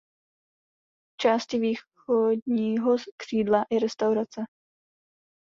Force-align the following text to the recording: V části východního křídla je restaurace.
V 1.13 1.17
části 1.21 1.59
východního 1.59 2.95
křídla 3.17 3.65
je 3.71 3.79
restaurace. 3.79 4.41